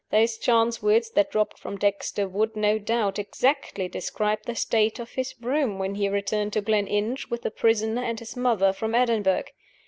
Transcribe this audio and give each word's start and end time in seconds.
Those 0.09 0.39
chance 0.39 0.81
words 0.81 1.11
that 1.11 1.29
dropped 1.29 1.59
from 1.59 1.77
Dexter 1.77 2.27
would, 2.27 2.55
no 2.55 2.79
doubt, 2.79 3.19
exactly 3.19 3.87
describe 3.87 4.39
the 4.47 4.55
state 4.55 4.97
of 4.97 5.11
his 5.11 5.35
room 5.39 5.77
when 5.77 5.93
he 5.93 6.09
returned 6.09 6.53
to 6.53 6.61
Gleninch, 6.63 7.29
with 7.29 7.43
the 7.43 7.51
prisoner 7.51 8.01
and 8.01 8.17
his 8.17 8.35
mother, 8.35 8.73
from 8.73 8.95
Edinburgh. 8.95 9.43